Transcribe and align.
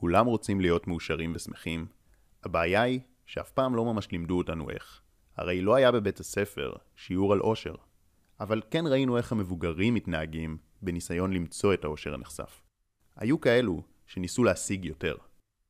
כולם 0.00 0.26
רוצים 0.26 0.60
להיות 0.60 0.86
מאושרים 0.86 1.32
ושמחים. 1.34 1.86
הבעיה 2.44 2.82
היא 2.82 3.00
שאף 3.26 3.50
פעם 3.50 3.74
לא 3.74 3.84
ממש 3.84 4.10
לימדו 4.12 4.38
אותנו 4.38 4.70
איך. 4.70 5.00
הרי 5.36 5.60
לא 5.60 5.74
היה 5.74 5.92
בבית 5.92 6.20
הספר 6.20 6.72
שיעור 6.96 7.32
על 7.32 7.40
אושר. 7.40 7.74
אבל 8.40 8.62
כן 8.70 8.86
ראינו 8.86 9.16
איך 9.16 9.32
המבוגרים 9.32 9.94
מתנהגים 9.94 10.58
בניסיון 10.82 11.32
למצוא 11.32 11.74
את 11.74 11.84
האושר 11.84 12.14
הנחשף. 12.14 12.62
היו 13.16 13.40
כאלו 13.40 13.82
שניסו 14.06 14.44
להשיג 14.44 14.84
יותר. 14.84 15.16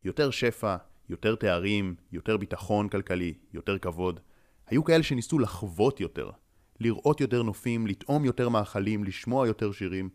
יותר 0.04 0.30
שפע, 0.30 0.76
יותר 1.08 1.34
תארים, 1.34 1.94
יותר 2.12 2.36
ביטחון 2.36 2.88
כלכלי, 2.88 3.34
יותר 3.52 3.78
כבוד. 3.78 4.20
היו 4.66 4.84
כאלה 4.84 5.02
שניסו 5.02 5.38
לחוות 5.38 6.00
יותר, 6.00 6.30
לראות 6.80 7.20
יותר 7.20 7.42
נופים, 7.42 7.86
לטעום 7.86 8.24
יותר 8.24 8.48
מאכלים, 8.48 9.04
לשמוע 9.04 9.46
יותר 9.46 9.72
שירים. 9.72 10.10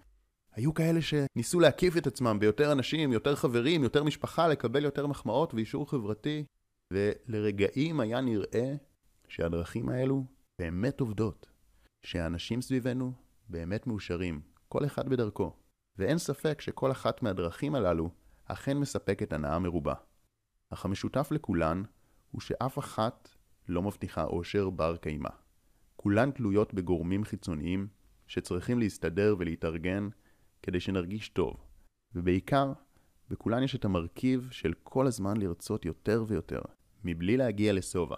היו 0.55 0.73
כאלה 0.73 0.99
שניסו 1.01 1.59
להקיף 1.59 1.97
את 1.97 2.07
עצמם 2.07 2.37
ביותר 2.39 2.71
אנשים, 2.71 3.11
יותר 3.11 3.35
חברים, 3.35 3.83
יותר 3.83 4.03
משפחה, 4.03 4.47
לקבל 4.47 4.83
יותר 4.83 5.07
מחמאות 5.07 5.53
ואישור 5.53 5.89
חברתי, 5.89 6.45
ולרגעים 6.93 7.99
היה 7.99 8.21
נראה 8.21 8.75
שהדרכים 9.27 9.89
האלו 9.89 10.25
באמת 10.59 10.99
עובדות, 10.99 11.49
שהאנשים 12.03 12.61
סביבנו 12.61 13.13
באמת 13.49 13.87
מאושרים, 13.87 14.41
כל 14.69 14.85
אחד 14.85 15.09
בדרכו, 15.09 15.55
ואין 15.97 16.17
ספק 16.17 16.61
שכל 16.61 16.91
אחת 16.91 17.21
מהדרכים 17.21 17.75
הללו 17.75 18.09
אכן 18.45 18.77
מספקת 18.77 19.33
הנאה 19.33 19.59
מרובה. 19.59 19.93
אך 20.69 20.85
המשותף 20.85 21.27
לכולן 21.31 21.83
הוא 22.31 22.41
שאף 22.41 22.79
אחת 22.79 23.29
לא 23.67 23.81
מבטיחה 23.81 24.23
אושר 24.23 24.69
בר 24.69 24.97
קיימא. 24.97 25.29
כולן 25.95 26.31
תלויות 26.31 26.73
בגורמים 26.73 27.23
חיצוניים 27.23 27.87
שצריכים 28.27 28.79
להסתדר 28.79 29.35
ולהתארגן 29.39 30.09
כדי 30.63 30.79
שנרגיש 30.79 31.29
טוב, 31.29 31.55
ובעיקר, 32.15 32.73
בכולן 33.29 33.63
יש 33.63 33.75
את 33.75 33.85
המרכיב 33.85 34.47
של 34.51 34.73
כל 34.83 35.07
הזמן 35.07 35.37
לרצות 35.37 35.85
יותר 35.85 36.23
ויותר, 36.27 36.61
מבלי 37.03 37.37
להגיע 37.37 37.73
לשובע. 37.73 38.15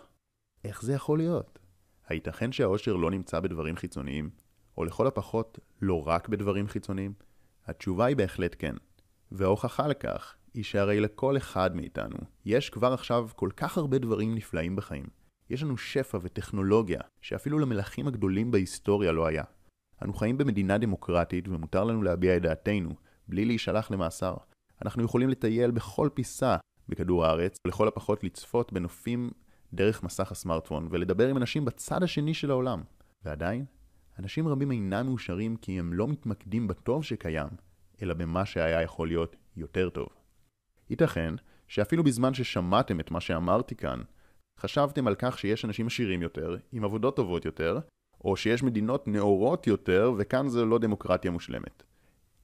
איך 0.63 0.81
זה 0.81 0.93
יכול 0.93 1.17
להיות? 1.17 1.59
הייתכן 2.07 2.51
שהאושר 2.51 2.95
לא 2.95 3.11
נמצא 3.11 3.39
בדברים 3.39 3.75
חיצוניים? 3.75 4.29
או 4.77 4.85
לכל 4.85 5.07
הפחות, 5.07 5.59
לא 5.81 6.07
רק 6.07 6.29
בדברים 6.29 6.67
חיצוניים? 6.67 7.13
התשובה 7.65 8.05
היא 8.05 8.15
בהחלט 8.15 8.55
כן. 8.59 8.75
וההוכחה 9.31 9.87
לכך 9.87 10.35
היא 10.53 10.63
שהרי 10.63 10.99
לכל 10.99 11.37
אחד 11.37 11.75
מאיתנו 11.75 12.17
יש 12.45 12.69
כבר 12.69 12.93
עכשיו 12.93 13.29
כל 13.35 13.49
כך 13.57 13.77
הרבה 13.77 13.97
דברים 13.97 14.35
נפלאים 14.35 14.75
בחיים. 14.75 15.05
יש 15.49 15.63
לנו 15.63 15.77
שפע 15.77 16.17
וטכנולוגיה 16.21 16.99
שאפילו 17.21 17.59
למלכים 17.59 18.07
הגדולים 18.07 18.51
בהיסטוריה 18.51 19.11
לא 19.11 19.25
היה. 19.25 19.43
אנו 20.01 20.13
חיים 20.13 20.37
במדינה 20.37 20.77
דמוקרטית 20.77 21.47
ומותר 21.47 21.83
לנו 21.83 22.03
להביע 22.03 22.37
את 22.37 22.41
דעתנו, 22.41 22.95
בלי 23.27 23.45
להישלח 23.45 23.91
למאסר. 23.91 24.35
אנחנו 24.81 25.03
יכולים 25.03 25.29
לטייל 25.29 25.71
בכל 25.71 26.09
פיסה 26.13 26.57
בכדור 26.89 27.25
הארץ, 27.25 27.57
ולכל 27.65 27.87
הפחות 27.87 28.23
לצפות 28.23 28.73
בנופים 28.73 29.31
דרך 29.73 30.03
מסך 30.03 30.31
הסמארטפון, 30.31 30.87
ולדבר 30.91 31.27
עם 31.27 31.37
אנשים 31.37 31.65
בצד 31.65 32.03
השני 32.03 32.33
של 32.33 32.51
העולם. 32.51 32.81
ועדיין, 33.25 33.65
אנשים 34.19 34.47
רבים 34.47 34.71
אינם 34.71 35.05
מאושרים 35.05 35.55
כי 35.55 35.79
הם 35.79 35.93
לא 35.93 36.07
מתמקדים 36.07 36.67
בטוב 36.67 37.03
שקיים, 37.03 37.49
אלא 38.01 38.13
במה 38.13 38.45
שהיה 38.45 38.81
יכול 38.81 39.07
להיות 39.07 39.35
יותר 39.55 39.89
טוב. 39.89 40.07
ייתכן 40.89 41.35
שאפילו 41.67 42.03
בזמן 42.03 42.33
ששמעתם 42.33 42.99
את 42.99 43.11
מה 43.11 43.21
שאמרתי 43.21 43.75
כאן, 43.75 44.01
חשבתם 44.59 45.07
על 45.07 45.15
כך 45.15 45.39
שיש 45.39 45.65
אנשים 45.65 45.87
עשירים 45.87 46.21
יותר, 46.21 46.57
עם 46.71 46.83
עבודות 46.83 47.15
טובות 47.15 47.45
יותר, 47.45 47.79
או 48.25 48.35
שיש 48.35 48.63
מדינות 48.63 49.07
נאורות 49.07 49.67
יותר, 49.67 50.13
וכאן 50.17 50.47
זה 50.47 50.65
לא 50.65 50.79
דמוקרטיה 50.79 51.31
מושלמת. 51.31 51.83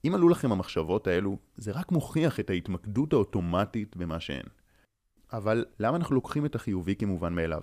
אם 0.08 0.16
עלו 0.16 0.30
לכם 0.30 0.52
המחשבות 0.52 1.08
האלו, 1.08 1.38
זה 1.56 1.72
רק 1.72 1.92
מוכיח 1.92 2.40
את 2.40 2.50
ההתמקדות 2.50 3.14
האוטומטית 3.14 3.96
במה 3.96 4.20
שאין. 4.20 4.46
אבל 5.34 5.66
למה 5.80 5.98
אנחנו 5.98 6.16
לוקחים 6.16 6.46
את 6.46 6.56
החיובי 6.56 6.96
כמובן 6.96 7.34
מאליו? 7.34 7.62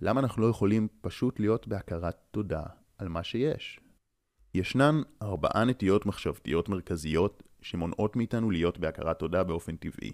למה 0.00 0.20
אנחנו 0.20 0.42
לא 0.42 0.46
יכולים 0.46 0.88
פשוט 1.00 1.40
להיות 1.40 1.68
בהכרת 1.68 2.16
תודה 2.30 2.62
על 2.98 3.08
מה 3.08 3.22
שיש? 3.22 3.80
ישנן 4.54 5.00
ארבעה 5.22 5.64
נטיות 5.64 6.06
מחשבתיות 6.06 6.68
מרכזיות 6.68 7.42
שמונעות 7.62 8.16
מאיתנו 8.16 8.50
להיות 8.50 8.78
בהכרת 8.78 9.18
תודה 9.18 9.44
באופן 9.44 9.76
טבעי. 9.76 10.12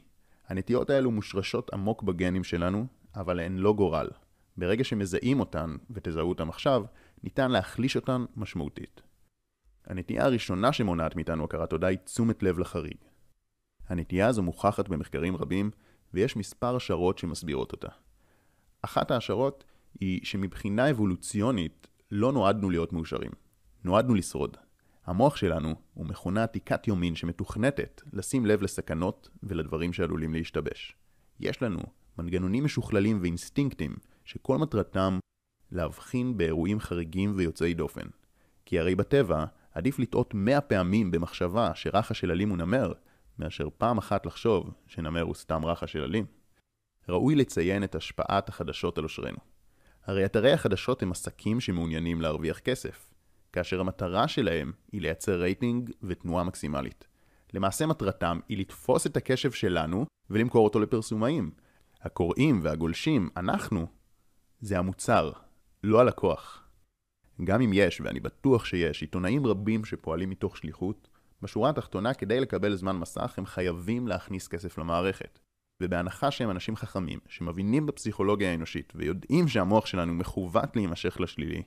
הנטיות 0.48 0.91
האלו 0.91 1.10
מושרשות 1.10 1.72
עמוק 1.72 2.03
בגנים 2.03 2.44
שלנו, 2.44 2.87
אבל 3.16 3.41
הן 3.41 3.59
לא 3.59 3.72
גורל. 3.72 4.09
ברגע 4.56 4.84
שמזהים 4.84 5.41
אותן, 5.41 5.77
ותזהו 5.91 6.28
אותן 6.28 6.48
עכשיו, 6.48 6.84
ניתן 7.22 7.50
להחליש 7.50 7.97
אותן 7.97 8.25
משמעותית. 8.37 9.03
הנטייה 9.87 10.25
הראשונה 10.25 10.72
שמונעת 10.72 11.16
מאיתנו 11.16 11.44
הכרת 11.44 11.71
תודה 11.71 11.87
היא 11.87 11.99
תשומת 11.99 12.43
לב 12.43 12.59
לחריג. 12.59 12.97
הנטייה 13.88 14.28
הזו 14.28 14.43
מוכחת 14.43 14.88
במחקרים 14.88 15.37
רבים, 15.37 15.71
ויש 16.15 16.37
מספר 16.37 16.77
השערות 16.77 17.19
שמסבירות 17.19 17.72
אותה. 17.72 17.88
אחת 18.83 19.10
ההשערות 19.10 19.65
היא 20.00 20.21
שמבחינה 20.25 20.91
אבולוציונית 20.91 21.87
לא 22.10 22.33
נועדנו 22.33 22.71
להיות 22.71 22.93
מאושרים. 22.93 23.31
נועדנו 23.84 24.15
לשרוד. 24.15 24.56
המוח 25.06 25.37
שלנו 25.37 25.75
הוא 25.94 26.06
מכונה 26.06 26.43
עתיקת 26.43 26.89
יומין 26.89 27.15
שמתוכנתת 27.15 28.03
לשים 28.12 28.47
לב 28.47 28.62
לסכנות 28.62 29.28
ולדברים 29.43 29.93
שעלולים 29.93 30.34
להשתבש. 30.34 30.97
יש 31.41 31.62
לנו 31.62 31.78
מנגנונים 32.19 32.65
משוכללים 32.65 33.19
ואינסטינקטים 33.22 33.97
שכל 34.25 34.59
מטרתם 34.59 35.19
להבחין 35.72 36.37
באירועים 36.37 36.81
חריגים 36.81 37.33
ויוצאי 37.37 37.75
דופן. 37.75 38.06
כי 38.65 38.78
הרי 38.78 38.94
בטבע 38.94 39.44
עדיף 39.75 39.99
לטעות 39.99 40.34
מאה 40.34 40.60
פעמים 40.60 41.10
במחשבה 41.10 41.71
שרחה 41.75 42.15
של 42.15 42.31
אלים 42.31 42.49
הוא 42.49 42.59
נמר, 42.59 42.93
מאשר 43.38 43.69
פעם 43.78 43.99
אחת 43.99 44.27
לחשוב 44.27 44.71
שנמר 44.87 45.21
הוא 45.21 45.34
סתם 45.34 45.65
רחה 45.65 45.87
של 45.87 46.03
אלים. 46.03 46.25
ראוי 47.09 47.34
לציין 47.34 47.84
את 47.84 47.94
השפעת 47.94 48.49
החדשות 48.49 48.99
על 48.99 49.05
אושרנו. 49.05 49.38
הרי 50.05 50.25
אתרי 50.25 50.53
החדשות 50.53 51.03
הם 51.03 51.10
עסקים 51.10 51.60
שמעוניינים 51.60 52.21
להרוויח 52.21 52.59
כסף, 52.59 53.10
כאשר 53.53 53.81
המטרה 53.81 54.28
שלהם 54.28 54.72
היא 54.93 55.00
לייצר 55.00 55.41
רייטינג 55.41 55.91
ותנועה 56.03 56.44
מקסימלית. 56.44 57.06
למעשה 57.53 57.87
מטרתם 57.87 58.41
היא 58.49 58.59
לתפוס 58.59 59.06
את 59.06 59.16
הקשב 59.16 59.53
שלנו 59.53 60.06
ולמכור 60.31 60.65
אותו 60.65 60.81
לפרסומאים. 60.81 61.50
הקוראים 62.03 62.60
והגולשים, 62.62 63.28
אנחנו, 63.37 63.87
זה 64.60 64.78
המוצר, 64.78 65.33
לא 65.84 66.00
הלקוח. 66.00 66.69
גם 67.44 67.60
אם 67.60 67.70
יש, 67.72 68.00
ואני 68.00 68.20
בטוח 68.20 68.65
שיש, 68.65 69.00
עיתונאים 69.00 69.47
רבים 69.47 69.84
שפועלים 69.84 70.31
מתוך 70.31 70.56
שליחות, 70.56 71.09
בשורה 71.43 71.70
התחתונה, 71.70 72.15
כדי 72.15 72.41
לקבל 72.41 72.75
זמן 72.75 72.97
מסך, 72.97 73.34
הם 73.38 73.47
חייבים 73.47 74.09
להכניס 74.09 74.48
כסף 74.48 74.78
למערכת. 74.78 75.38
ובהנחה 75.82 76.31
שהם 76.31 76.50
אנשים 76.50 76.76
חכמים, 76.76 77.19
שמבינים 77.28 77.87
בפסיכולוגיה 77.87 78.50
האנושית, 78.50 78.92
ויודעים 78.97 79.48
שהמוח 79.48 79.87
שלנו 79.87 80.15
מכוות 80.15 80.76
להימשך 80.76 81.21
לשלילי, 81.21 81.62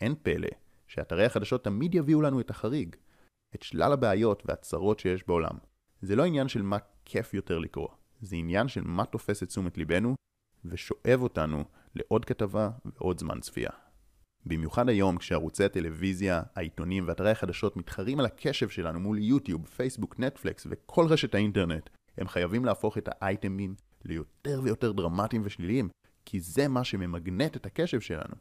אין 0.00 0.14
פלא 0.22 0.48
שאתרי 0.86 1.24
החדשות 1.24 1.64
תמיד 1.64 1.94
יביאו 1.94 2.22
לנו 2.22 2.40
את 2.40 2.50
החריג, 2.50 2.96
את 3.54 3.62
שלל 3.62 3.92
הבעיות 3.92 4.42
והצרות 4.46 4.98
שיש 4.98 5.28
בעולם. 5.28 5.58
זה 6.02 6.16
לא 6.16 6.24
עניין 6.24 6.48
של 6.48 6.62
מה 6.62 6.76
כיף 7.04 7.34
יותר 7.34 7.58
לקרוא, 7.58 7.88
זה 8.20 8.36
עניין 8.36 8.68
של 8.68 8.82
מה 8.84 9.04
תופס 9.04 9.42
את 9.42 9.48
תשומת 9.48 9.78
ליבנו, 9.78 10.14
ושואב 10.64 11.22
אותנו 11.22 11.64
לעוד 11.94 12.24
כתבה 12.24 12.70
ועוד 12.84 13.18
זמן 13.18 13.40
צפייה. 13.40 13.70
במיוחד 14.46 14.88
היום 14.88 15.18
כשערוצי 15.18 15.64
הטלוויזיה, 15.64 16.42
העיתונים 16.56 17.04
ואתרי 17.08 17.30
החדשות 17.30 17.76
מתחרים 17.76 18.20
על 18.20 18.26
הקשב 18.26 18.68
שלנו 18.68 19.00
מול 19.00 19.18
יוטיוב, 19.18 19.66
פייסבוק, 19.66 20.18
נטפלקס 20.18 20.66
וכל 20.70 21.06
רשת 21.06 21.34
האינטרנט, 21.34 21.90
הם 22.18 22.28
חייבים 22.28 22.64
להפוך 22.64 22.98
את 22.98 23.08
האייטמים 23.12 23.74
ליותר 24.04 24.60
ויותר 24.64 24.92
דרמטיים 24.92 25.42
ושליליים, 25.44 25.88
כי 26.24 26.40
זה 26.40 26.68
מה 26.68 26.84
שממגנט 26.84 27.56
את 27.56 27.66
הקשב 27.66 28.00
שלנו. 28.00 28.34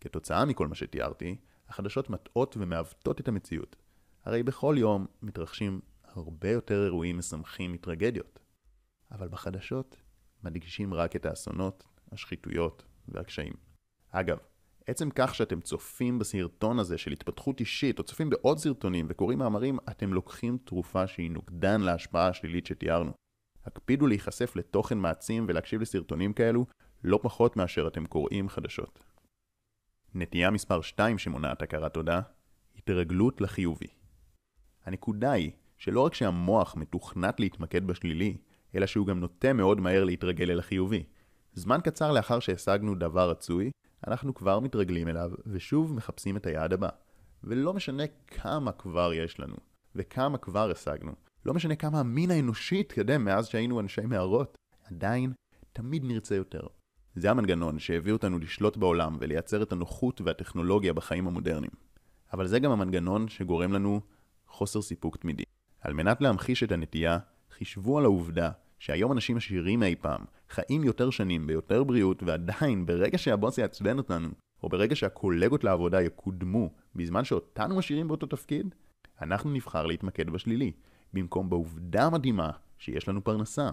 כתוצאה 0.00 0.44
מכל 0.44 0.68
מה 0.68 0.74
שתיארתי, 0.74 1.36
החדשות 1.68 2.10
מטעות 2.10 2.56
ומעוותות 2.56 3.20
את 3.20 3.28
המציאות. 3.28 3.76
הרי 4.24 4.42
בכל 4.42 4.74
יום 4.78 5.06
מתרחשים 5.22 5.80
הרבה 6.04 6.50
יותר 6.50 6.84
אירועים 6.84 7.18
משמחים 7.18 7.72
מטרגדיות. 7.72 8.38
אבל 9.10 9.28
בחדשות 9.28 9.96
מדגישים 10.44 10.94
רק 10.94 11.16
את 11.16 11.26
האסונות, 11.26 11.84
השחיתויות 12.12 12.84
והקשיים. 13.08 13.52
אגב, 14.10 14.38
עצם 14.86 15.08
כך 15.14 15.34
שאתם 15.34 15.60
צופים 15.60 16.18
בסרטון 16.18 16.78
הזה 16.78 16.98
של 16.98 17.12
התפתחות 17.12 17.60
אישית, 17.60 17.98
או 17.98 18.04
צופים 18.04 18.30
בעוד 18.30 18.58
סרטונים 18.58 19.06
וקוראים 19.08 19.38
מאמרים, 19.38 19.78
אתם 19.90 20.12
לוקחים 20.12 20.58
תרופה 20.64 21.06
שהיא 21.06 21.30
נוגדן 21.30 21.80
להשפעה 21.80 22.28
השלילית 22.28 22.66
שתיארנו. 22.66 23.12
הקפידו 23.64 24.06
להיחשף 24.06 24.56
לתוכן 24.56 24.98
מעצים 24.98 25.46
ולהקשיב 25.48 25.80
לסרטונים 25.80 26.32
כאלו, 26.32 26.66
לא 27.04 27.18
פחות 27.22 27.56
מאשר 27.56 27.86
אתם 27.88 28.06
קוראים 28.06 28.48
חדשות. 28.48 28.98
נטייה 30.14 30.50
מספר 30.50 30.80
2 30.80 31.18
שמונעת 31.18 31.62
הכרת 31.62 31.94
תודה, 31.94 32.20
התרגלות 32.76 33.40
לחיובי. 33.40 33.86
הנקודה 34.84 35.32
היא 35.32 35.52
שלא 35.78 36.00
רק 36.00 36.14
שהמוח 36.14 36.76
מתוכנת 36.76 37.40
להתמקד 37.40 37.86
בשלילי, 37.86 38.36
אלא 38.74 38.86
שהוא 38.86 39.06
גם 39.06 39.20
נוטה 39.20 39.52
מאוד 39.52 39.80
מהר 39.80 40.04
להתרגל 40.04 40.50
אל 40.50 40.58
החיובי. 40.58 41.04
זמן 41.54 41.78
קצר 41.84 42.12
לאחר 42.12 42.40
שהשגנו 42.40 42.94
דבר 42.94 43.30
רצוי, 43.30 43.70
אנחנו 44.06 44.34
כבר 44.34 44.60
מתרגלים 44.60 45.08
אליו, 45.08 45.30
ושוב 45.46 45.94
מחפשים 45.94 46.36
את 46.36 46.46
היעד 46.46 46.72
הבא. 46.72 46.88
ולא 47.44 47.72
משנה 47.72 48.02
כמה 48.26 48.72
כבר 48.72 49.12
יש 49.14 49.40
לנו, 49.40 49.56
וכמה 49.94 50.38
כבר 50.38 50.70
השגנו. 50.70 51.12
לא 51.46 51.54
משנה 51.54 51.76
כמה 51.76 52.00
המין 52.00 52.30
האנושי 52.30 52.80
התקדם 52.80 53.24
מאז 53.24 53.46
שהיינו 53.46 53.80
אנשי 53.80 54.00
מערות, 54.00 54.58
עדיין 54.84 55.32
תמיד 55.72 56.04
נרצה 56.04 56.34
יותר. 56.34 56.66
זה 57.14 57.30
המנגנון 57.30 57.78
שהביא 57.78 58.12
אותנו 58.12 58.38
לשלוט 58.38 58.76
בעולם 58.76 59.16
ולייצר 59.20 59.62
את 59.62 59.72
הנוחות 59.72 60.20
והטכנולוגיה 60.20 60.92
בחיים 60.92 61.26
המודרניים. 61.26 61.72
אבל 62.32 62.46
זה 62.46 62.58
גם 62.58 62.70
המנגנון 62.70 63.28
שגורם 63.28 63.72
לנו 63.72 64.00
חוסר 64.46 64.82
סיפוק 64.82 65.16
תמידי. 65.16 65.42
על 65.80 65.94
מנת 65.94 66.20
להמחיש 66.20 66.62
את 66.62 66.72
הנטייה, 66.72 67.18
חישבו 67.50 67.98
על 67.98 68.04
העובדה 68.04 68.50
שהיום 68.82 69.12
אנשים 69.12 69.36
עשירים 69.36 69.82
אי 69.82 69.94
פעם 69.96 70.20
חיים 70.50 70.84
יותר 70.84 71.10
שנים 71.10 71.46
ביותר 71.46 71.84
בריאות 71.84 72.22
ועדיין 72.22 72.86
ברגע 72.86 73.18
שהבוס 73.18 73.58
יעצבן 73.58 73.98
אותנו 73.98 74.28
או 74.62 74.68
ברגע 74.68 74.96
שהקולגות 74.96 75.64
לעבודה 75.64 76.02
יקודמו 76.02 76.70
בזמן 76.94 77.24
שאותנו 77.24 77.76
משאירים 77.76 78.08
באותו 78.08 78.26
תפקיד, 78.26 78.74
אנחנו 79.20 79.50
נבחר 79.50 79.86
להתמקד 79.86 80.30
בשלילי, 80.30 80.72
במקום 81.12 81.50
בעובדה 81.50 82.06
המדהימה 82.06 82.50
שיש 82.78 83.08
לנו 83.08 83.24
פרנסה. 83.24 83.70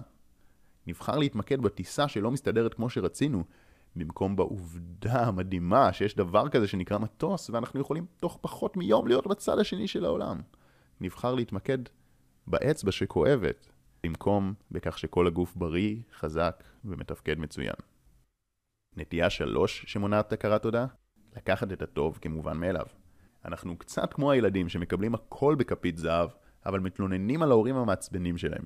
נבחר 0.86 1.18
להתמקד 1.18 1.60
בטיסה 1.60 2.08
שלא 2.08 2.30
מסתדרת 2.30 2.74
כמו 2.74 2.90
שרצינו, 2.90 3.44
במקום 3.96 4.36
בעובדה 4.36 5.26
המדהימה 5.26 5.92
שיש 5.92 6.16
דבר 6.16 6.48
כזה 6.48 6.66
שנקרא 6.68 6.98
מטוס, 6.98 7.50
ואנחנו 7.50 7.80
יכולים 7.80 8.06
תוך 8.20 8.38
פחות 8.40 8.76
מיום 8.76 9.06
להיות 9.06 9.26
בצד 9.26 9.58
השני 9.58 9.88
של 9.88 10.04
העולם. 10.04 10.40
נבחר 11.00 11.34
להתמקד 11.34 11.78
באצבע 12.46 12.92
שכואבת, 12.92 13.68
במקום 14.02 14.54
בכך 14.70 14.98
שכל 14.98 15.26
הגוף 15.26 15.56
בריא, 15.56 15.96
חזק 16.12 16.64
ומתפקד 16.84 17.38
מצוין. 17.38 17.74
נטייה 18.96 19.30
שלוש 19.30 19.84
שמונעת 19.86 20.32
הכרת 20.32 20.62
תודה, 20.62 20.86
לקחת 21.36 21.72
את 21.72 21.82
הטוב 21.82 22.18
כמובן 22.22 22.56
מאליו. 22.56 22.86
אנחנו 23.44 23.78
קצת 23.78 24.12
כמו 24.12 24.30
הילדים 24.30 24.68
שמקבלים 24.68 25.14
הכל 25.14 25.54
בכפית 25.58 25.96
זהב, 25.96 26.30
אבל 26.66 26.80
מתלוננים 26.80 27.42
על 27.42 27.50
ההורים 27.50 27.76
המעצבנים 27.76 28.38
שלהם. 28.38 28.64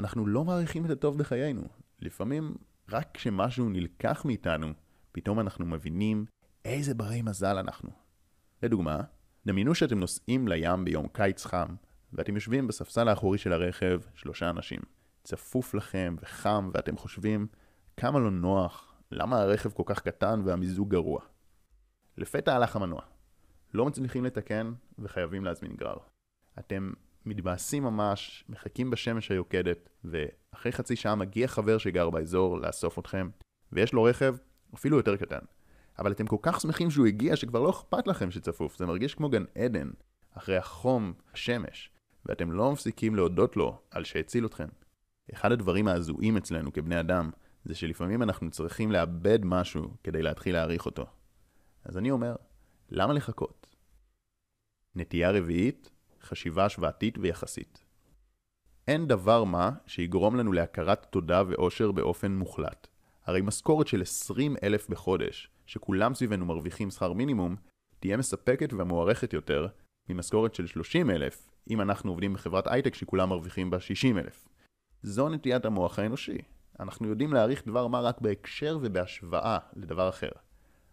אנחנו 0.00 0.26
לא 0.26 0.44
מעריכים 0.44 0.84
את 0.84 0.90
הטוב 0.90 1.18
בחיינו. 1.18 1.62
לפעמים, 2.00 2.54
רק 2.88 3.08
כשמשהו 3.14 3.68
נלקח 3.68 4.24
מאיתנו, 4.24 4.66
פתאום 5.12 5.40
אנחנו 5.40 5.66
מבינים 5.66 6.24
איזה 6.64 6.94
ברי 6.94 7.22
מזל 7.22 7.58
אנחנו. 7.58 7.90
לדוגמה, 8.62 9.00
דמיינו 9.46 9.74
שאתם 9.74 9.98
נוסעים 9.98 10.48
לים 10.48 10.84
ביום 10.84 11.08
קיץ 11.08 11.46
חם, 11.46 11.74
ואתם 12.12 12.34
יושבים 12.34 12.66
בספסל 12.66 13.08
האחורי 13.08 13.38
של 13.38 13.52
הרכב 13.52 14.00
שלושה 14.14 14.50
אנשים. 14.50 14.80
צפוף 15.24 15.74
לכם 15.74 16.16
וחם, 16.20 16.70
ואתם 16.74 16.96
חושבים 16.96 17.46
כמה 17.96 18.18
לא 18.18 18.30
נוח, 18.30 18.94
למה 19.10 19.40
הרכב 19.40 19.72
כל 19.72 19.82
כך 19.86 20.00
קטן 20.00 20.42
והמיזוג 20.44 20.90
גרוע. 20.90 21.20
לפתע 22.18 22.54
הלך 22.54 22.76
המנוע. 22.76 23.00
לא 23.74 23.86
מצליחים 23.86 24.24
לתקן 24.24 24.72
וחייבים 24.98 25.44
להזמין 25.44 25.76
גרר. 25.76 25.98
אתם 26.58 26.92
מתבאסים 27.26 27.82
ממש, 27.82 28.44
מחכים 28.48 28.90
בשמש 28.90 29.30
היוקדת, 29.30 29.88
ואחרי 30.04 30.72
חצי 30.72 30.96
שעה 30.96 31.14
מגיע 31.14 31.48
חבר 31.48 31.78
שגר 31.78 32.10
באזור 32.10 32.60
לאסוף 32.60 32.98
אתכם, 32.98 33.28
ויש 33.72 33.92
לו 33.92 34.02
רכב 34.02 34.36
אפילו 34.74 34.96
יותר 34.96 35.16
קטן. 35.16 35.38
אבל 35.98 36.12
אתם 36.12 36.26
כל 36.26 36.36
כך 36.42 36.60
שמחים 36.60 36.90
שהוא 36.90 37.06
הגיע 37.06 37.36
שכבר 37.36 37.60
לא 37.60 37.70
אכפת 37.70 38.06
לכם 38.06 38.30
שצפוף, 38.30 38.78
זה 38.78 38.86
מרגיש 38.86 39.14
כמו 39.14 39.28
גן 39.28 39.44
עדן, 39.54 39.90
אחרי 40.34 40.56
החום, 40.56 41.12
השמש, 41.32 41.90
ואתם 42.28 42.52
לא 42.52 42.72
מפסיקים 42.72 43.14
להודות 43.14 43.56
לו 43.56 43.78
על 43.90 44.04
שהציל 44.04 44.46
אתכם. 44.46 44.68
אחד 45.32 45.52
הדברים 45.52 45.88
ההזויים 45.88 46.36
אצלנו 46.36 46.72
כבני 46.72 47.00
אדם, 47.00 47.30
זה 47.64 47.74
שלפעמים 47.74 48.22
אנחנו 48.22 48.50
צריכים 48.50 48.92
לאבד 48.92 49.38
משהו 49.44 49.90
כדי 50.04 50.22
להתחיל 50.22 50.54
להעריך 50.54 50.86
אותו. 50.86 51.06
אז 51.84 51.98
אני 51.98 52.10
אומר, 52.10 52.36
למה 52.90 53.12
לחכות? 53.12 53.66
נטייה 54.94 55.30
רביעית, 55.30 55.90
חשיבה 56.22 56.64
השוואתית 56.64 57.18
ויחסית. 57.18 57.84
אין 58.88 59.06
דבר 59.06 59.44
מה 59.44 59.70
שיגרום 59.86 60.36
לנו 60.36 60.52
להכרת 60.52 61.06
תודה 61.10 61.42
ואושר 61.48 61.92
באופן 61.92 62.32
מוחלט. 62.32 62.86
הרי 63.24 63.40
משכורת 63.42 63.86
של 63.86 64.02
20 64.02 64.56
אלף 64.62 64.88
בחודש, 64.88 65.50
שכולם 65.66 66.14
סביבנו 66.14 66.46
מרוויחים 66.46 66.90
שכר 66.90 67.12
מינימום, 67.12 67.56
תהיה 68.00 68.16
מספקת 68.16 68.72
ומוערכת 68.72 69.32
יותר 69.32 69.68
ממשכורת 70.08 70.54
של 70.54 70.66
30 70.66 71.10
אלף, 71.10 71.48
אם 71.70 71.80
אנחנו 71.80 72.10
עובדים 72.10 72.34
בחברת 72.34 72.66
הייטק 72.66 72.94
שכולם 72.94 73.28
מרוויחים 73.28 73.70
בה 73.70 73.80
60 73.80 74.18
אלף. 74.18 74.48
זו 75.02 75.28
נטיית 75.28 75.64
המוח 75.64 75.98
האנושי. 75.98 76.38
אנחנו 76.80 77.08
יודעים 77.08 77.32
להעריך 77.32 77.66
דבר 77.66 77.86
מה 77.86 78.00
רק 78.00 78.20
בהקשר 78.20 78.78
ובהשוואה 78.82 79.58
לדבר 79.76 80.08
אחר. 80.08 80.30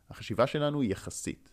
החשיבה 0.10 0.48
שלנו 0.48 0.82
היא 0.82 0.92
יחסית. 0.92 1.50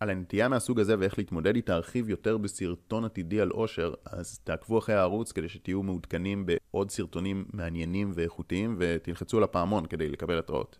על 0.00 0.10
הנטייה 0.10 0.48
מהסוג 0.48 0.80
הזה 0.80 0.98
ואיך 0.98 1.18
להתמודד 1.18 1.54
איתה 1.56 1.74
ארחיב 1.74 2.08
יותר 2.10 2.36
בסרטון 2.36 3.04
עתידי 3.04 3.40
על 3.40 3.50
אושר, 3.50 3.94
אז 4.04 4.38
תעקבו 4.38 4.78
אחרי 4.78 4.94
הערוץ 4.94 5.32
כדי 5.32 5.48
שתהיו 5.48 5.82
מעודכנים 5.82 6.46
בעוד 6.46 6.90
סרטונים 6.90 7.44
מעניינים 7.52 8.12
ואיכותיים 8.14 8.76
ותלחצו 8.78 9.36
על 9.36 9.42
הפעמון 9.42 9.86
כדי 9.86 10.08
לקבל 10.08 10.38
התראות. 10.38 10.78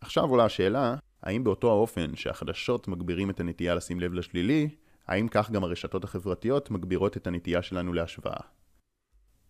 עכשיו 0.00 0.24
עולה 0.24 0.44
השאלה, 0.44 0.96
האם 1.22 1.44
באותו 1.44 1.70
האופן 1.70 2.16
שהחדשות 2.16 2.88
מגבירים 2.88 3.30
את 3.30 3.40
הנטייה 3.40 3.74
לשים 3.74 4.00
לב 4.00 4.12
לשלילי, 4.12 4.68
האם 5.08 5.28
כך 5.28 5.50
גם 5.50 5.64
הרשתות 5.64 6.04
החברתיות 6.04 6.70
מגבירות 6.70 7.16
את 7.16 7.26
הנטייה 7.26 7.62
שלנו 7.62 7.92
להשוואה? 7.92 8.40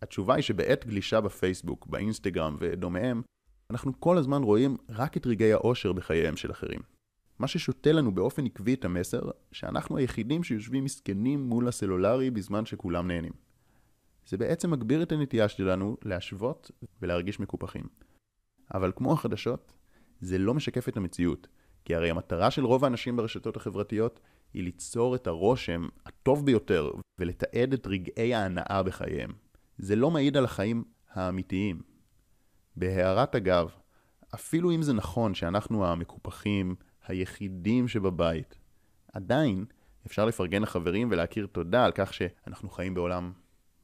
התשובה 0.03 0.35
היא 0.35 0.43
שבעת 0.43 0.87
גלישה 0.87 1.21
בפייסבוק, 1.21 1.87
באינסטגרם 1.87 2.57
ודומיהם, 2.61 3.23
אנחנו 3.71 4.01
כל 4.01 4.19
הזמן 4.19 4.43
רואים 4.43 4.77
רק 4.89 5.17
את 5.17 5.27
רגעי 5.27 5.53
האושר 5.53 5.93
בחייהם 5.93 6.37
של 6.37 6.51
אחרים. 6.51 6.81
מה 7.39 7.49
ששותה 7.49 7.93
לנו 7.93 8.15
באופן 8.15 8.47
עקבי 8.47 8.75
את 8.75 8.85
המסר, 8.85 9.31
שאנחנו 9.53 9.97
היחידים 9.97 10.43
שיושבים 10.43 10.85
מסכנים 10.85 11.43
מול 11.43 11.69
הסלולרי 11.69 12.31
בזמן 12.31 12.67
שכולם 12.67 13.09
נהנים. 13.09 13.33
זה 14.27 14.37
בעצם 14.37 14.71
מגביר 14.71 15.03
את 15.03 15.13
הנטייה 15.13 15.49
שלנו 15.49 15.97
להשוות 16.05 16.71
ולהרגיש 17.03 17.41
מקופחים. 17.41 17.85
אבל 18.75 18.93
כמו 18.97 19.13
החדשות, 19.13 19.73
זה 20.21 20.39
לא 20.39 20.55
משקף 20.55 20.89
את 20.89 20.97
המציאות, 20.97 21.49
כי 21.85 21.95
הרי 21.95 22.11
המטרה 22.11 22.51
של 22.51 22.65
רוב 22.65 22.85
האנשים 22.85 23.17
ברשתות 23.17 23.57
החברתיות 23.57 24.21
היא 24.55 24.63
ליצור 24.63 25.15
את 25.15 25.27
הרושם 25.27 25.89
הטוב 26.07 26.47
ביותר 26.47 26.91
ולתעד 27.19 27.73
את 27.73 27.87
רגעי 27.87 28.35
ההנאה 28.35 28.83
בחייהם. 28.83 29.31
זה 29.79 29.97
לא 29.97 30.11
מעיד 30.11 30.37
על 30.37 30.45
החיים 30.45 30.85
האמיתיים. 31.11 31.83
בהערת 32.77 33.35
אגב, 33.35 33.71
אפילו 34.35 34.71
אם 34.71 34.83
זה 34.83 34.93
נכון 34.93 35.35
שאנחנו 35.35 35.87
המקופחים, 35.87 36.75
היחידים 37.07 37.89
שבבית, 37.89 38.59
עדיין 39.13 39.65
אפשר 40.07 40.25
לפרגן 40.25 40.63
לחברים 40.63 41.09
ולהכיר 41.11 41.47
תודה 41.47 41.85
על 41.85 41.93
כך 41.95 42.15
שאנחנו 42.15 42.71
חיים 42.71 42.95
בעולם 42.95 43.33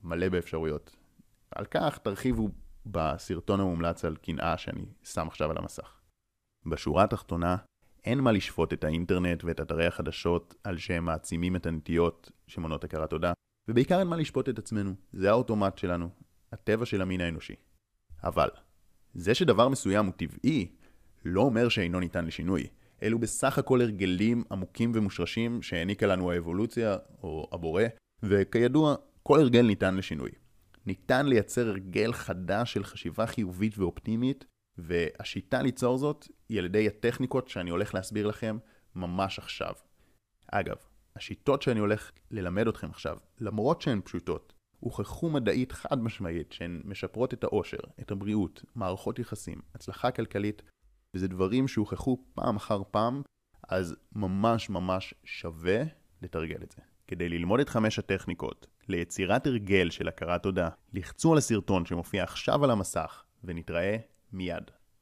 מלא 0.03 0.29
באפשרויות. 0.29 0.97
על 1.51 1.65
כך 1.65 1.99
תרחיבו 1.99 2.49
בסרטון 2.87 3.61
המומלץ 3.61 4.05
על 4.05 4.17
קנאה 4.17 4.59
שאני 4.59 4.87
שם 5.05 5.27
עכשיו 5.29 5.51
על 5.51 5.59
המסך. 5.59 6.01
בשורה 6.67 7.05
התחתונה, 7.05 7.57
אין 8.05 8.19
מה 8.21 8.33
לשפוט 8.33 8.73
את 8.73 8.85
האינטרנט 8.85 9.45
ואת 9.45 9.61
אתרי 9.61 9.87
החדשות 9.87 10.55
על 10.65 10.79
שהם 10.79 11.05
מעצימים 11.05 11.57
את 11.57 11.67
הנטיות 11.67 12.31
שמונות 12.47 12.85
הכרת 12.85 13.11
תודה, 13.11 13.33
ובעיקר 13.69 13.99
אין 13.99 14.07
מה 14.07 14.17
לשפוט 14.17 14.49
את 14.49 14.59
עצמנו, 14.59 14.95
זה 15.13 15.31
האוטומט 15.31 15.79
שלנו, 15.79 16.09
הטבע 16.53 16.87
של 16.87 17.03
המין 17.03 17.21
האנושי. 17.21 17.55
אבל, 18.25 18.49
זה 19.15 19.35
שדבר 19.35 19.69
מסוים 19.69 20.07
הוא 20.07 20.15
טבעי, 20.17 20.73
לא 21.25 21.41
אומר 21.41 21.69
שאינו 21.69 22.01
ניתן 22.01 22.25
לשינוי. 22.25 22.67
אלו 23.03 23.19
בסך 23.19 23.59
הכל 23.59 23.81
הרגלים 23.81 24.45
עמוקים 24.51 24.93
ומושרשים 24.95 25.63
שהעניקה 25.63 26.07
לנו 26.07 26.31
האבולוציה, 26.31 26.97
או 27.23 27.49
הבורא, 27.53 27.83
וכידוע, 28.23 28.95
כל 29.23 29.41
הרגל 29.41 29.67
ניתן 29.67 29.97
לשינוי. 29.97 30.31
ניתן 30.87 31.27
לייצר 31.27 31.69
הרגל 31.69 32.13
חדש 32.13 32.73
של 32.73 32.85
חשיבה 32.85 33.27
חיובית 33.27 33.79
ואופטימית, 33.79 34.45
והשיטה 34.79 35.63
ליצור 35.63 35.99
זאת 35.99 36.29
היא 36.49 36.59
על 36.59 36.65
ידי 36.65 36.87
הטכניקות 36.87 37.49
שאני 37.49 37.71
הולך 37.71 37.95
להסביר 37.95 38.27
לכם 38.27 38.59
ממש 38.95 39.39
עכשיו. 39.39 39.73
אגב, 40.47 40.77
השיטות 41.17 41.63
שאני 41.63 41.81
הולך 41.81 42.11
ללמד 42.31 42.69
אתכם 42.69 42.91
עכשיו, 42.91 43.19
למרות 43.41 43.83
שהן 43.83 44.01
פשוטות, 44.05 44.53
הוכחו 44.81 45.31
מדעית 45.31 45.73
חד 45.73 46.03
משמעית 46.03 46.53
שהן 46.53 46.83
משפרות 46.85 47.35
את 47.35 47.45
האושר, 47.45 47.79
את 48.01 48.11
הבריאות, 48.11 48.63
מערכות 48.75 49.19
יחסים, 49.19 49.61
הצלחה 49.75 50.11
כלכלית, 50.11 50.63
וזה 51.15 51.29
דברים 51.29 51.69
שהוכחו 51.69 52.25
פעם 52.35 52.57
אחר 52.57 52.83
פעם, 52.91 53.23
אז 53.69 53.97
ממש 54.13 54.71
ממש 54.71 55.15
שווה 55.25 55.83
לתרגל 56.23 56.63
את 56.63 56.73
זה. 56.73 56.83
כדי 57.07 57.29
ללמוד 57.29 57.61
את 57.61 57.69
חמש 57.69 57.99
הטכניקות 57.99 58.67
ליצירת 58.89 59.47
הרגל 59.47 59.91
של 59.91 60.09
הכרת 60.09 60.43
תודה, 60.43 60.69
לחצו 60.93 61.33
על 61.33 61.39
הסרטון 61.39 61.87
שמופיע 61.87 62.23
עכשיו 62.23 62.65
על 62.65 62.71
המסך, 62.71 63.25
ונתראה 63.45 63.97
med 64.35 64.71